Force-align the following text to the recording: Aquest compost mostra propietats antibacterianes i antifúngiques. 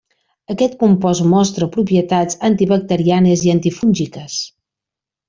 Aquest 0.51 0.71
compost 0.83 1.27
mostra 1.33 1.67
propietats 1.75 2.39
antibacterianes 2.49 3.45
i 3.49 3.53
antifúngiques. 3.57 4.39